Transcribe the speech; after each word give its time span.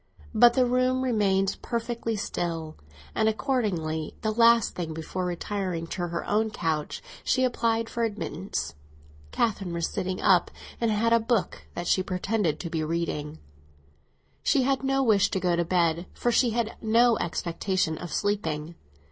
But 0.33 0.55
the 0.55 0.65
room 0.65 1.03
remained 1.03 1.57
perfectly 1.61 2.15
still; 2.15 2.75
and 3.13 3.29
accordingly, 3.29 4.15
the 4.23 4.31
last 4.31 4.73
thing 4.73 4.95
before 4.95 5.25
retiring 5.25 5.85
to 5.85 6.07
her 6.07 6.27
own 6.27 6.49
couch, 6.49 7.03
she 7.23 7.43
applied 7.43 7.87
for 7.87 8.03
admittance. 8.03 8.73
Catherine 9.31 9.73
was 9.73 9.85
sitting 9.87 10.19
up, 10.19 10.49
and 10.81 10.89
had 10.89 11.13
a 11.13 11.19
book 11.19 11.67
that 11.75 11.85
she 11.85 12.01
pretended 12.01 12.59
to 12.61 12.69
be 12.71 12.83
reading. 12.83 13.37
She 14.41 14.63
had 14.63 14.83
no 14.83 15.03
wish 15.03 15.29
to 15.29 15.39
go 15.39 15.55
to 15.55 15.63
bed, 15.63 16.07
for 16.15 16.31
she 16.31 16.49
had 16.49 16.77
no 16.81 17.19
expectation 17.19 17.99
of 17.99 18.11
sleeping. 18.11 18.73